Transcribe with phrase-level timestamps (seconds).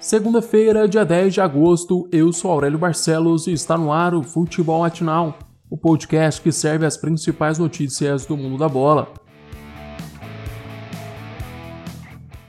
[0.00, 4.80] Segunda-feira, dia 10 de agosto, eu sou Aurélio Barcelos e está no ar o Futebol
[4.80, 5.38] Matinal,
[5.68, 9.12] o podcast que serve as principais notícias do mundo da bola.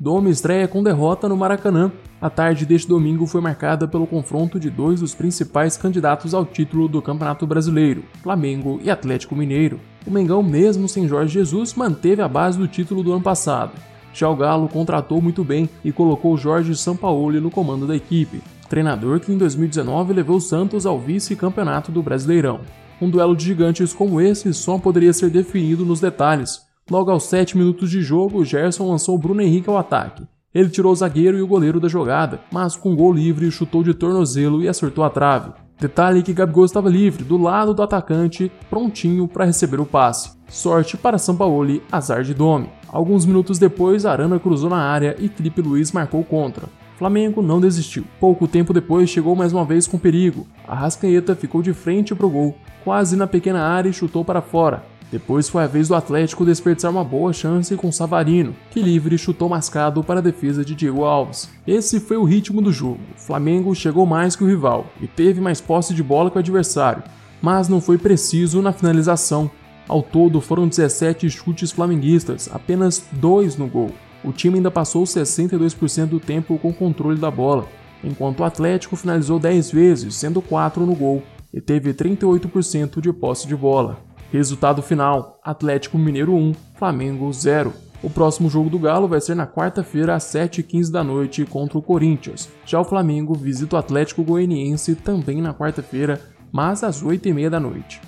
[0.00, 1.92] Dome estreia com derrota no Maracanã.
[2.18, 6.88] A tarde deste domingo foi marcada pelo confronto de dois dos principais candidatos ao título
[6.88, 9.78] do Campeonato Brasileiro, Flamengo e Atlético Mineiro.
[10.06, 13.72] O Mengão, mesmo sem Jorge Jesus, manteve a base do título do ano passado.
[14.14, 19.18] Já o Galo contratou muito bem e colocou Jorge Sampaoli no comando da equipe, treinador
[19.18, 22.60] que em 2019 levou o Santos ao vice-campeonato do Brasileirão.
[23.02, 26.62] Um duelo de gigantes como esse só poderia ser definido nos detalhes.
[26.88, 30.22] Logo aos 7 minutos de jogo, Gerson lançou Bruno Henrique ao ataque.
[30.54, 33.92] Ele tirou o zagueiro e o goleiro da jogada, mas com gol livre chutou de
[33.92, 35.50] tornozelo e acertou a trave.
[35.80, 40.30] Detalhe que Gabigol estava livre, do lado do atacante, prontinho para receber o passe.
[40.48, 42.70] Sorte para Sampaoli, azar de Dome.
[42.94, 46.68] Alguns minutos depois, Arana cruzou na área e Felipe Luiz marcou contra.
[46.96, 48.04] Flamengo não desistiu.
[48.20, 50.46] Pouco tempo depois chegou mais uma vez com perigo.
[50.64, 54.40] A Rascaeta ficou de frente para o gol, quase na pequena área e chutou para
[54.40, 54.84] fora.
[55.10, 59.48] Depois foi a vez do Atlético desperdiçar uma boa chance com Savarino, que livre chutou
[59.48, 61.50] mascado para a defesa de Diego Alves.
[61.66, 63.00] Esse foi o ritmo do jogo.
[63.16, 67.02] Flamengo chegou mais que o rival e teve mais posse de bola que o adversário,
[67.42, 69.50] mas não foi preciso na finalização
[69.88, 73.90] ao todo foram 17 chutes flamenguistas, apenas 2 no gol.
[74.22, 77.66] O time ainda passou 62% do tempo com controle da bola,
[78.02, 83.46] enquanto o Atlético finalizou 10 vezes, sendo 4 no gol, e teve 38% de posse
[83.46, 83.98] de bola.
[84.32, 87.72] Resultado final: Atlético Mineiro 1, Flamengo 0.
[88.02, 91.82] O próximo jogo do Galo vai ser na quarta-feira às 7h15 da noite contra o
[91.82, 92.50] Corinthians.
[92.66, 96.20] Já o Flamengo visita o Atlético Goianiense também na quarta-feira,
[96.52, 98.00] mas às 8h30 da noite.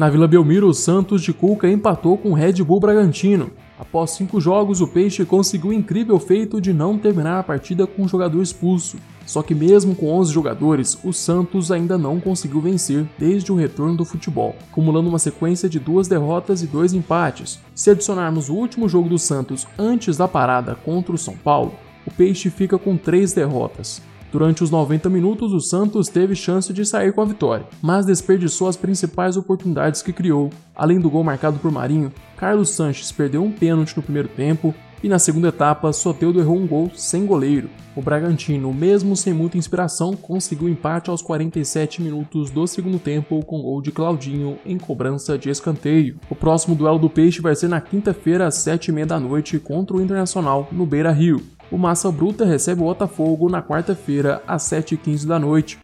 [0.00, 3.50] Na Vila Belmiro, o Santos de Cuca empatou com o Red Bull Bragantino.
[3.78, 8.04] Após cinco jogos, o Peixe conseguiu o incrível feito de não terminar a partida com
[8.04, 8.96] um jogador expulso.
[9.26, 13.94] Só que mesmo com 11 jogadores, o Santos ainda não conseguiu vencer desde o retorno
[13.94, 17.60] do futebol, acumulando uma sequência de duas derrotas e dois empates.
[17.74, 21.74] Se adicionarmos o último jogo do Santos antes da parada contra o São Paulo,
[22.06, 24.00] o Peixe fica com três derrotas.
[24.32, 28.68] Durante os 90 minutos, o Santos teve chance de sair com a vitória, mas desperdiçou
[28.68, 30.50] as principais oportunidades que criou.
[30.74, 35.08] Além do gol marcado por Marinho, Carlos Sanches perdeu um pênalti no primeiro tempo e
[35.08, 37.70] na segunda etapa, Soteudo errou um gol sem goleiro.
[37.96, 43.62] O Bragantino, mesmo sem muita inspiração, conseguiu empate aos 47 minutos do segundo tempo com
[43.62, 46.20] gol de Claudinho em cobrança de escanteio.
[46.30, 50.00] O próximo duelo do Peixe vai ser na quinta-feira às 7h30 da noite contra o
[50.00, 55.38] Internacional no Beira Rio o Massa Bruta recebe o Botafogo na quarta-feira, às 7h15 da
[55.38, 55.78] noite.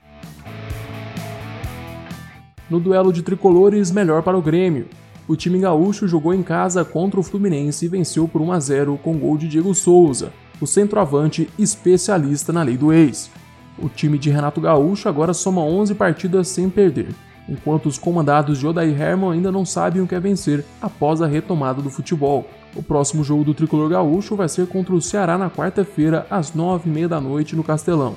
[2.69, 4.89] No duelo de tricolores, melhor para o Grêmio.
[5.29, 9.01] O time gaúcho jogou em casa contra o Fluminense e venceu por 1 a 0
[9.03, 13.31] com gol de Diego Souza, o centroavante especialista na lei do ex.
[13.79, 17.09] O time de Renato Gaúcho agora soma 11 partidas sem perder,
[17.49, 21.27] enquanto os comandados de Odair Herman ainda não sabem o que é vencer após a
[21.27, 22.49] retomada do futebol.
[22.77, 27.09] O próximo jogo do tricolor gaúcho vai ser contra o Ceará na quarta-feira, às 9h30
[27.09, 28.15] da noite no Castelão.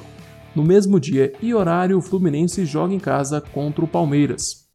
[0.53, 4.68] No mesmo dia e horário, o Fluminense joga em casa contra o Palmeiras.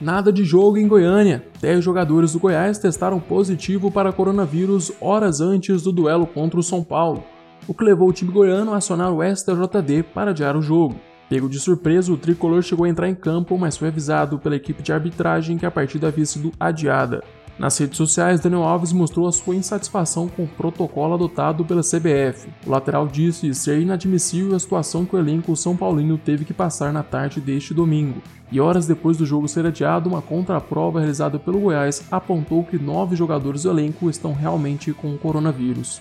[0.00, 1.44] Nada de jogo em Goiânia.
[1.60, 6.82] 10 jogadores do Goiás testaram positivo para coronavírus horas antes do duelo contra o São
[6.82, 7.22] Paulo,
[7.68, 10.96] o que levou o time goiano a acionar o STJD para adiar o jogo.
[11.28, 14.82] Pego de surpresa, o tricolor chegou a entrar em campo, mas foi avisado pela equipe
[14.82, 17.22] de arbitragem que a partida havia sido adiada.
[17.58, 22.48] Nas redes sociais, Daniel Alves mostrou a sua insatisfação com o protocolo adotado pela CBF.
[22.64, 26.92] O lateral disse ser inadmissível a situação que o elenco São Paulino teve que passar
[26.92, 28.22] na tarde deste domingo.
[28.50, 33.16] E horas depois do jogo ser adiado, uma contraprova realizada pelo Goiás apontou que nove
[33.16, 36.00] jogadores do elenco estão realmente com o coronavírus.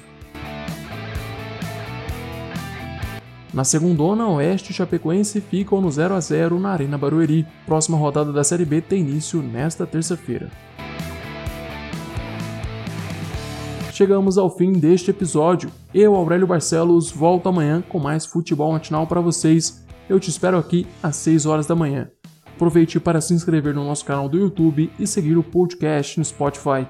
[3.58, 7.44] Na segundona, Oeste Chapecoense ficam no 0 a 0 na Arena Barueri.
[7.66, 10.52] Próxima rodada da Série B tem início nesta terça-feira.
[13.92, 15.72] Chegamos ao fim deste episódio.
[15.92, 19.84] Eu, Aurélio Barcelos, volto amanhã com mais futebol matinal para vocês.
[20.08, 22.12] Eu te espero aqui às 6 horas da manhã.
[22.46, 26.86] Aproveite para se inscrever no nosso canal do YouTube e seguir o podcast no Spotify.